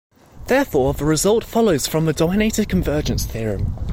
[0.47, 3.75] Therefore the result follows from the dominated convergence theorem.